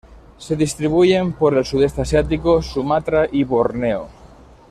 Se 0.39 0.55
distribuyen 0.55 1.31
por 1.33 1.55
el 1.55 1.63
sudeste 1.63 2.01
asiático, 2.01 2.63
Sumatra 2.63 3.27
y 3.31 3.43
Borneo. 3.43 4.07